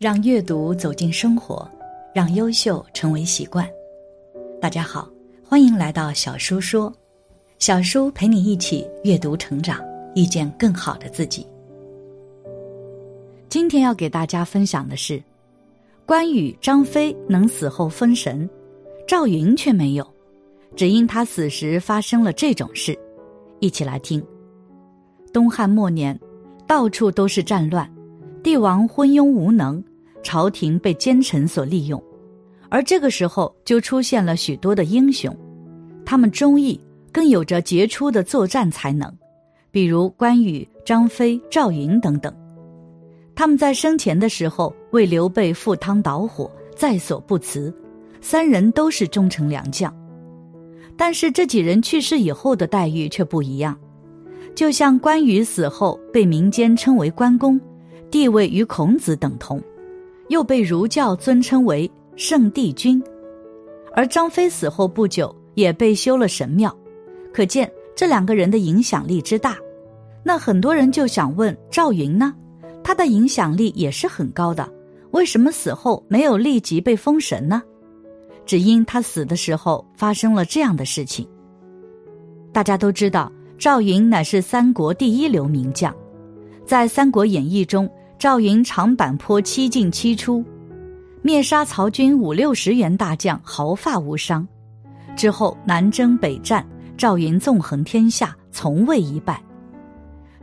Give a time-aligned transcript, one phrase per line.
[0.00, 1.70] 让阅读走进生活，
[2.14, 3.68] 让优秀成为习惯。
[4.58, 5.06] 大家好，
[5.44, 6.90] 欢迎来到小叔说，
[7.58, 9.78] 小叔陪你一起阅读成长，
[10.14, 11.46] 遇见更好的自己。
[13.50, 15.22] 今天要给大家分享的是，
[16.06, 18.48] 关羽、张飞能死后封神，
[19.06, 20.14] 赵云却没有，
[20.74, 22.98] 只因他死时发生了这种事。
[23.58, 24.24] 一起来听。
[25.30, 26.18] 东汉末年，
[26.66, 27.86] 到处都是战乱，
[28.42, 29.84] 帝王昏庸无能。
[30.22, 32.02] 朝廷被奸臣所利用，
[32.68, 35.34] 而这个时候就出现了许多的英雄，
[36.04, 36.78] 他们忠义，
[37.12, 39.12] 更有着杰出的作战才能，
[39.70, 42.34] 比如关羽、张飞、赵云等等。
[43.34, 47.74] 他们在生前的时候为刘备赴汤蹈火，在所不辞，
[48.20, 49.94] 三人都是忠诚良将。
[50.96, 53.74] 但是这几人去世以后的待遇却不一样，
[54.54, 57.58] 就像关羽死后被民间称为关公，
[58.10, 59.62] 地位与孔子等同。
[60.30, 63.02] 又被儒教尊称为圣帝君，
[63.92, 66.74] 而张飞死后不久也被修了神庙，
[67.34, 69.56] 可见这两个人的影响力之大。
[70.22, 72.32] 那很多人就想问赵云呢？
[72.84, 74.72] 他的影响力也是很高的，
[75.10, 77.60] 为什么死后没有立即被封神呢？
[78.46, 81.26] 只因他死的时候发生了这样的事情。
[82.52, 85.92] 大家都知道，赵云乃是三国第一流名将，
[86.64, 87.90] 在《三国演义》中。
[88.20, 90.44] 赵云长坂坡七进七出，
[91.22, 94.46] 灭杀曹军五六十员大将，毫发无伤。
[95.16, 96.62] 之后南征北战，
[96.98, 99.42] 赵云纵横天下，从未一败。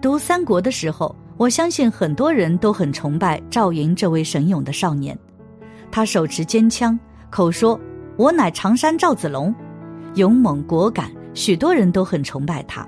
[0.00, 5.18] 读三国的时候，我相信很多人都很崇拜赵云这位神勇的少年。
[5.90, 6.96] 他手持尖枪，
[7.28, 7.76] 口说
[8.16, 9.52] “我乃常山赵子龙”，
[10.14, 12.86] 勇猛果敢，许多人都很崇拜他。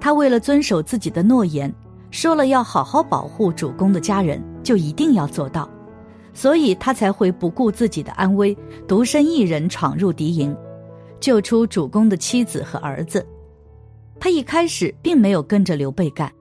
[0.00, 1.70] 他为了遵守自己的诺言。
[2.14, 5.68] 说了要好好保护主公的家人，就一定要做到，
[6.32, 10.56] 所以他才会不顾自己的安危，独身一人闯入敌营，
[11.18, 13.26] 救出主公的妻子和儿子。
[14.20, 16.32] 他一开始并没有跟着刘备干，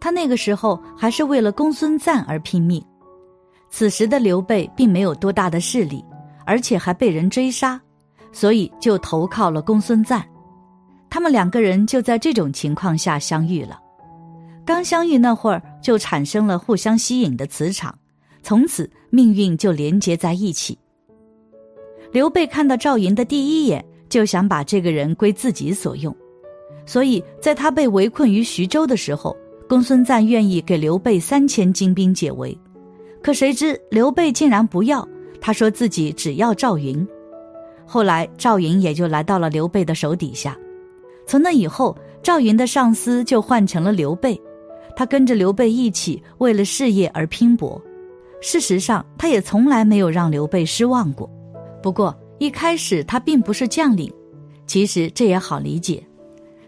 [0.00, 2.82] 他那个时候还是为了公孙瓒而拼命。
[3.68, 6.02] 此时的刘备并没有多大的势力，
[6.46, 7.78] 而且还被人追杀，
[8.32, 10.26] 所以就投靠了公孙瓒。
[11.10, 13.78] 他们两个人就在这种情况下相遇了。
[14.68, 17.98] 刚相遇那会儿，就产生了互相吸引的磁场，
[18.42, 20.76] 从此命运就连结在一起。
[22.12, 26.14] 刘备看到赵云的第一眼，就想把这个人归自己所用，
[26.84, 29.34] 所以在他被围困于徐州的时候，
[29.66, 32.54] 公孙瓒愿意给刘备三千精兵解围，
[33.22, 35.08] 可谁知刘备竟然不要，
[35.40, 37.08] 他说自己只要赵云。
[37.86, 40.54] 后来赵云也就来到了刘备的手底下，
[41.26, 44.38] 从那以后，赵云的上司就换成了刘备。
[44.98, 47.80] 他跟着刘备一起为了事业而拼搏，
[48.40, 51.30] 事实上，他也从来没有让刘备失望过。
[51.80, 54.12] 不过一开始他并不是将领，
[54.66, 56.04] 其实这也好理解。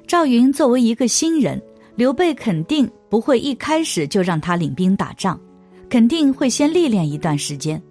[0.07, 1.61] 赵云作为一个新人，
[1.97, 5.37] 刘备肯定不会一开始就让他领兵打仗，
[5.89, 7.83] 肯定会先历练一段时间，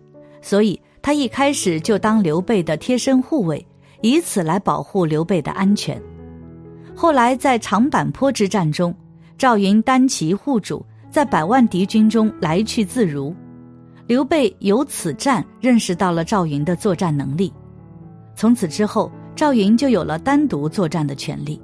[0.41, 3.67] 所以他一开始就当刘备的贴身护卫，
[3.99, 6.01] 以此来保护刘备的安全。
[6.95, 8.95] 后来在长坂坡之战中。
[9.39, 13.33] 赵云单骑护主，在百万敌军中来去自如。
[14.05, 17.53] 刘备由此战认识到了赵云的作战能力，
[18.35, 21.57] 从此之后，赵云就有了单独作战的权利。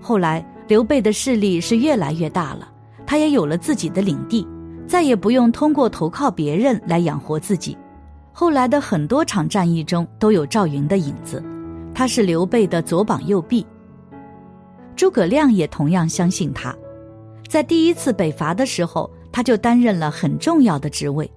[0.00, 2.72] 后来，刘备的势力是越来越大了，
[3.06, 4.48] 他也有了自己的领地，
[4.86, 7.76] 再也不用通过投靠别人来养活自己。
[8.32, 11.44] 后来的很多场战役中都有赵云的影子，
[11.94, 13.66] 他是刘备的左膀右臂。
[14.96, 16.76] 诸葛亮也同样相信他，
[17.48, 21.30] 在第一次北伐的时候，他就担任了很重要的职位，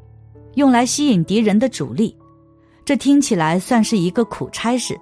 [0.56, 2.16] 用来吸引敌人的主力。
[2.86, 5.00] 这听起来算是一个苦差事，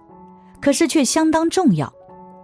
[0.62, 1.92] 可是却相当重要。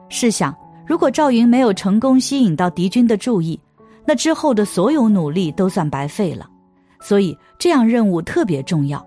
[0.09, 0.56] 试想，
[0.86, 3.59] 如果赵云没有成功吸引到敌军的注意，
[4.04, 6.50] 那之后的所有努力都算白费了。
[7.00, 9.06] 所以，这样任务特别重要。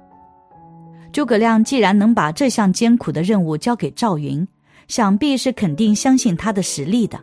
[1.13, 4.47] 诸葛亮既然能把这项艰苦的任务交给赵云，
[4.91, 7.19] 想必是肯定相信他的实力的。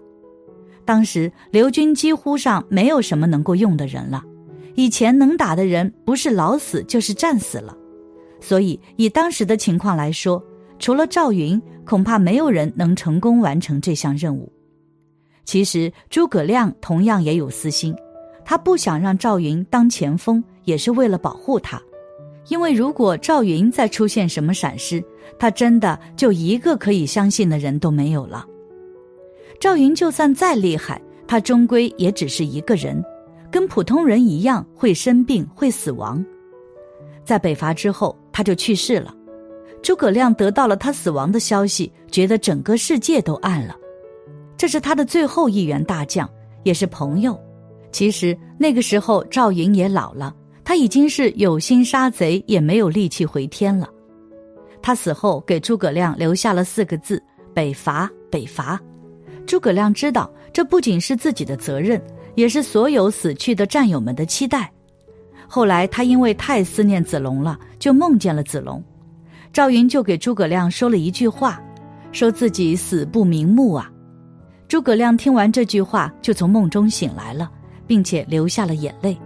[0.86, 4.24] 当时刘军几乎上没有什么能够用的人了，
[4.76, 7.76] 以前能打的人不是老死就是战死了，
[8.40, 10.42] 所以以当时的情况来说，
[10.80, 14.50] 除了赵云，恐怕没有人能成功完成这项任务。
[15.44, 17.94] 其实诸葛亮同样也有私心，
[18.46, 21.82] 他不想让赵云当前锋，也是为了保护他，
[22.48, 25.04] 因为如果赵云再出现什么闪失，
[25.40, 28.46] 他真的就一个可以相信的人都没有了。
[29.60, 33.04] 赵云就算再厉害，他终归也只是一个人，
[33.52, 36.24] 跟普通人一样会生病、会死亡。
[37.26, 39.14] 在北伐之后，他就去世了。
[39.82, 43.76] 诸葛亮得到了他死亡的消息，觉得整个世界都暗了。
[44.58, 46.30] 这是他的最后一员大将，
[46.64, 47.40] 也是朋友。
[47.92, 53.90] 其实那个时候赵云也老了，他已经是有心杀贼，也没有力气回天了。
[54.88, 57.22] 他死后给诸葛亮留下了四个字：
[57.54, 58.80] 北伐，北伐。
[59.46, 62.02] 诸葛亮知道，这不仅是自己的责任，
[62.36, 64.72] 也是所有死去的战友们的期待。
[65.46, 68.82] 后来，他因为太思念子龙了，就梦见了子龙。
[69.52, 71.62] 赵云就给诸葛亮说了一句话，
[72.14, 73.92] 说自己死不瞑目啊。
[74.70, 77.52] 诸葛亮听完这句话，就从梦中醒来了，
[77.86, 79.18] 并且流下了眼泪。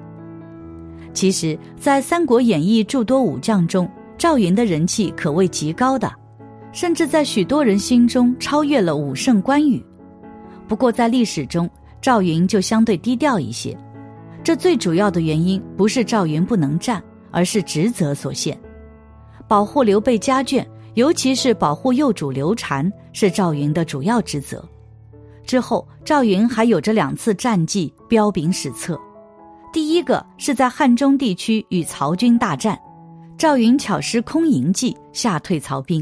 [1.14, 3.88] 其实，在《三国演义》诸多武将中，
[4.22, 6.08] 赵云的人气可谓极高的，
[6.72, 9.84] 甚至在许多人心中超越了武圣关羽。
[10.68, 11.68] 不过，在历史中，
[12.00, 13.76] 赵云就相对低调一些。
[14.44, 18.56] 这最主要的原因不是赵云不能战，而是职责所限。
[19.48, 20.64] 保护刘备家眷，
[20.94, 24.64] 尤其是保护幼主刘禅，是赵云的主要职责。
[25.48, 29.02] 之后，赵云还有着两次战绩彪炳史册。
[29.74, 32.80] 第一个是在汉中地区与曹军大战，
[33.42, 36.00] 赵云巧施空营计，吓退曹兵。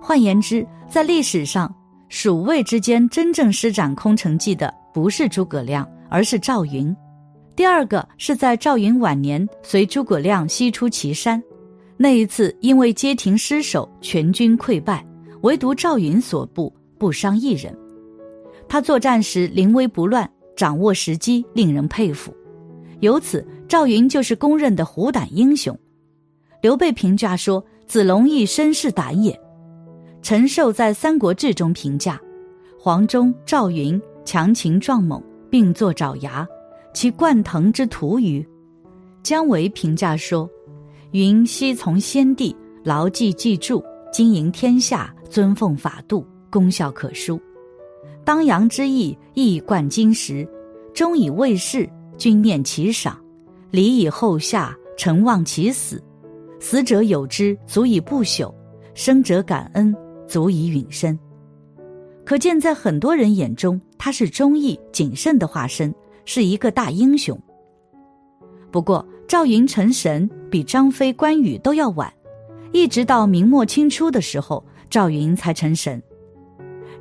[0.00, 1.68] 换言之，在历史上。
[2.08, 6.94] 蜀魏之间真正施展空城计的不是诸葛亮，而是赵云。
[7.56, 11.42] 第二个是在赵云晚年随诸葛亮西出祁山，
[11.96, 15.04] 那一次因为街亭失守，全军溃败，
[15.40, 17.76] 唯独赵云所部不伤一人。
[18.68, 22.32] 他作战时临危不乱，掌握时机，令人佩服。
[23.00, 25.76] 由此，赵云就是公认的虎胆英雄。
[26.62, 29.38] 刘备评价说：“子龙亦身是胆也。”
[30.22, 32.18] 陈寿在《三国志》中评价
[32.78, 35.20] ：“黄忠、赵云强秦壮猛，
[35.50, 36.46] 并作爪牙，
[36.94, 38.46] 其贯腾之图于。”
[39.24, 40.48] 姜维评价说
[41.10, 42.54] ：“云昔从先帝，
[42.84, 43.82] 牢记记著，
[44.12, 47.40] 经营天下，尊奉法度，功效可书。
[48.24, 50.48] 当阳之役，亦贯金石，
[50.94, 53.20] 终以卫士，君念其赏，
[53.72, 56.00] 礼以后下，臣望其死。
[56.62, 58.54] 死者有之，足以不朽；
[58.94, 59.92] 生者感恩。”
[60.28, 61.18] 足以允身，
[62.24, 65.94] 可见在很多人眼中，他是忠义谨慎的化身，
[66.24, 67.38] 是一个大英雄。
[68.70, 72.10] 不过，赵云成神比张飞、关羽都要晚，
[72.72, 76.02] 一直到明末清初的时候，赵云才成神。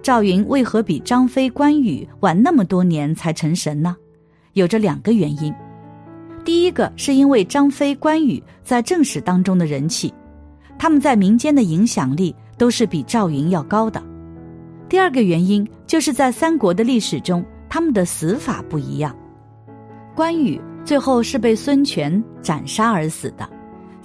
[0.02, 3.96] 赵云为何比张飞、关羽晚那么多年才成神呢？
[4.54, 5.54] 有着两个原因。
[6.44, 10.14] 第一个是因为张飞、关羽在正史当中的人气，
[10.78, 12.36] 他们在民间的影响力。
[12.58, 14.00] 都是比赵云要高的。
[14.88, 19.18] 第二个原因就是在三国的历史中，他们的死法不一样。
[20.16, 23.50] 关羽最后是被孙权斩杀而死的，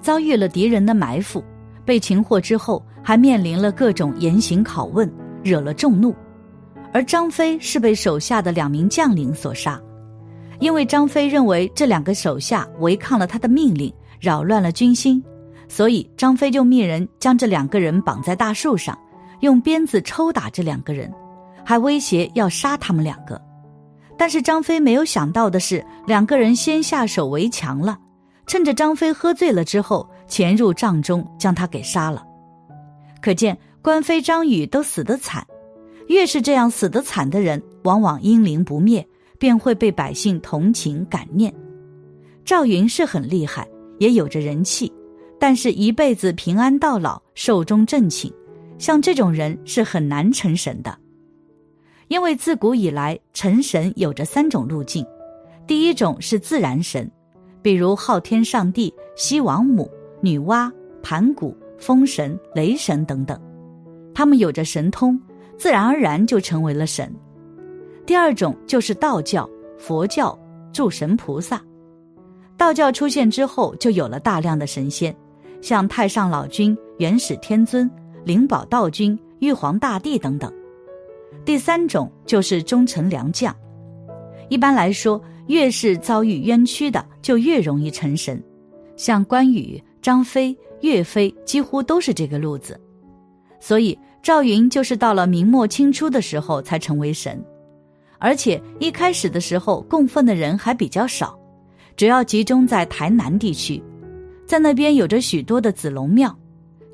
[0.01, 1.45] 遭遇了敌人的埋伏，
[1.85, 5.07] 被擒获之后还面临了各种严刑拷问，
[5.45, 6.15] 惹了众怒。
[6.95, 9.79] 而张飞是被手下的两名将领所杀，
[10.59, 15.23] 因为张飞认为这两个手下违抗了他的命令，扰乱了军心。
[15.69, 18.97] 所以张飞就命人将这两个人绑在大树上，
[19.41, 21.13] 用鞭子抽打这两个人，
[21.65, 23.41] 还威胁要杀他们两个。
[24.17, 27.99] 但是张飞没有想到的是，两个人先下手为强了，
[28.47, 32.25] 趁着张飞喝醉了之后，潜入帐中将他给杀了。
[33.21, 35.45] 可见关飞、张宇都死得惨，
[36.07, 39.07] 越是这样死得惨的人，往往英灵不灭，
[39.39, 41.53] 便会被百姓同情感念。
[42.45, 44.93] 赵云是很厉害，也有着人气。
[45.39, 48.33] 但是，一辈子平安到老、寿终正寝，
[48.79, 50.99] 像这种人是很难成神的。
[52.09, 55.05] 因为自古以来，成神有着三种路径：
[55.67, 57.11] 第一种是自然神，
[57.61, 59.91] 比如昊天上帝、西王母、
[60.23, 63.39] 女娲、盘古、风神、雷神等等，
[64.15, 65.21] 他们有着神通，
[65.59, 67.11] 自然而然就成为了神；
[68.07, 70.39] 第二种就是道教、佛教、
[70.73, 71.61] 诸神菩萨。
[72.57, 75.15] 道教出现之后，就有了大量的神仙。
[75.61, 77.91] 像太上老君、元始天尊、
[78.25, 80.53] 灵宝道君、玉皇大帝等等。
[81.45, 83.55] 第三种就是忠臣良将。
[84.49, 88.41] 一般来说，越是遭遇冤屈的，就越容易成神。
[88.97, 92.81] 像关羽、张飞、岳飞，几乎都是这个路子。
[93.59, 97.45] 所以赵云就是到了明末清初的时候才成为神，
[98.19, 101.39] 而且一开始的时候供奉的人还比较少，
[101.97, 103.83] 主要集中在台南地区，
[104.47, 106.35] 在那边有着许多的子龙庙。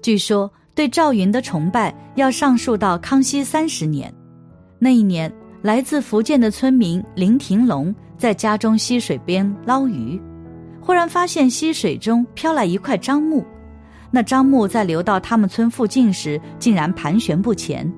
[0.03, 4.13] 据说对赵云的崇拜要上溯到康熙三十年，
[4.79, 10.21] 那一年来自福建的村民林廷龙在家中溪水边捞鱼，
[10.81, 13.45] 忽然发现溪水中飘来一块樟木。
[14.11, 17.91] 那樟木在流到他们村附近时，竟然盘旋不前。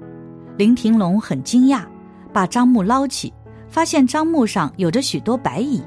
[0.56, 1.82] 林廷龙很惊讶，
[2.34, 3.32] 把樟木捞起，
[3.68, 5.80] 发现樟木上有着许多白蚁。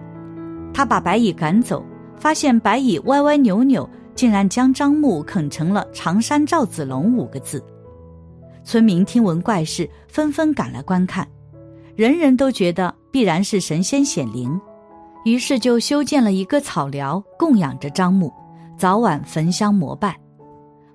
[0.73, 1.85] 他把白蚁赶走，
[2.15, 7.61] 发现白蚁歪歪扭扭，竟然将樟木啃成了“常山赵子龙”五个字。
[8.63, 11.27] 村民听闻怪事，纷纷赶来观看，
[11.95, 14.59] 人人都觉得必然是神仙显灵，
[15.25, 18.31] 于是就修建了一个草寮，供养着樟木。
[18.77, 20.17] 早晚焚香膜拜。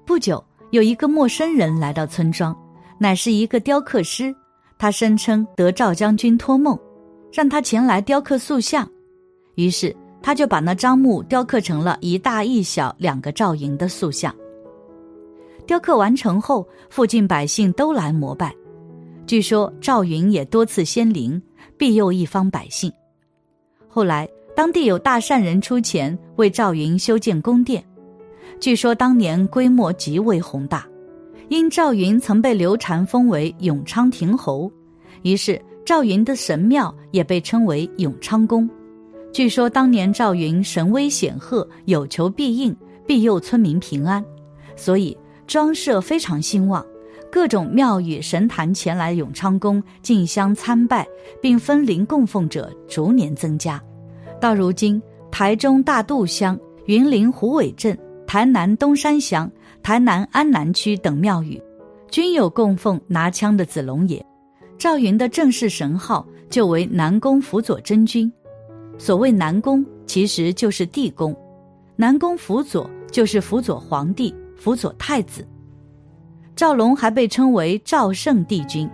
[0.06, 2.56] 不久，有一个陌生人来到村庄，
[2.96, 4.34] 乃是一个雕刻师。
[4.82, 6.76] 他声称得赵将军托梦，
[7.32, 8.90] 让他前来雕刻塑像。
[9.54, 14.34] 于是，他就把那张木雕刻成了一大一小两个赵云的塑像。
[15.68, 18.52] 雕刻完成后，附近百姓都来膜拜。
[19.24, 21.40] 据说赵云也多次仙灵，
[21.76, 22.92] 庇佑一方百姓。
[23.86, 24.28] 后来。
[24.54, 27.82] 当地有大善人出钱为赵云修建宫殿，
[28.60, 30.86] 据说当年规模极为宏大。
[31.52, 34.72] 因赵云曾被刘禅封为永昌亭侯，
[35.20, 38.66] 于是赵云的神庙也被称为永昌宫。
[39.34, 42.74] 据说当年赵云神威显赫，有求必应，
[43.06, 44.24] 庇佑村民平安，
[44.76, 45.14] 所以
[45.46, 46.82] 庄社非常兴旺，
[47.30, 51.06] 各种庙宇神坛前来永昌宫进香参拜，
[51.42, 53.78] 并分灵供奉者逐年增加。
[54.40, 57.94] 到如今，台中大肚乡、云林虎尾镇、
[58.26, 61.60] 台南东山乡、台南安南区等庙宇，
[62.10, 64.24] 均有供奉拿枪的子龙爷。
[64.78, 68.32] 赵云的正式神号就为南宫辅佐真君。
[68.96, 71.36] 所谓南宫，其实就是地宫。
[71.96, 75.46] 南宫辅佐就是辅佐皇帝、辅佐太子。
[76.54, 78.88] 赵龙还被称为赵圣帝君，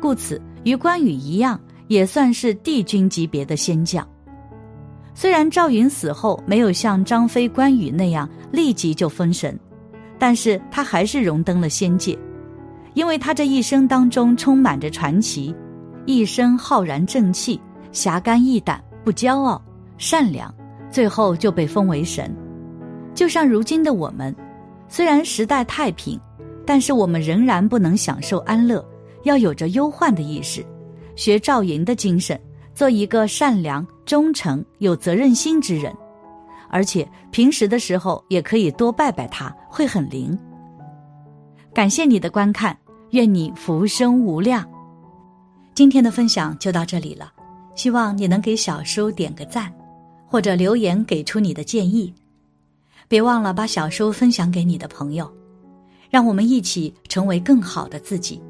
[0.00, 4.06] 故此与关羽一样，也算是帝君级别的仙将。
[5.14, 9.58] 虽然赵云死后没有像张飞、关羽那样立即就封神，
[10.18, 12.18] 但是他还是荣登了仙界，
[12.94, 15.54] 因为他这一生当中充满着传奇，
[16.06, 17.60] 一生浩然正气、
[17.92, 19.62] 侠肝义胆、不骄傲、
[19.96, 20.52] 善良，
[20.90, 22.34] 最后就被封为神。
[23.14, 24.34] 就像如今的我们，
[24.88, 26.18] 虽然时代太平，
[26.66, 28.84] 但是我们仍然不能享受安乐，
[29.22, 30.64] 要有着忧患的意识，
[31.16, 32.38] 学赵云的精神。
[32.74, 35.92] 做一个善良、忠诚、有责任心之人，
[36.70, 40.38] 而且平时的时候也可以多拜拜他，会很灵。
[41.74, 42.76] 感谢你的观看，
[43.10, 44.68] 愿你福生无量。
[45.74, 47.32] 今天的分享就到这里了，
[47.74, 49.72] 希望你能给小叔点个赞，
[50.26, 52.12] 或者留言给出你的建议。
[53.06, 55.30] 别忘了把小叔分享给你的朋友，
[56.10, 58.42] 让我们一起成为更好的自己。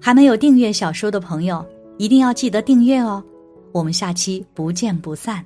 [0.00, 1.64] 还没有订阅小叔的朋友。
[1.98, 3.20] 一定要记得订阅哦，
[3.72, 5.44] 我们下期不见不散。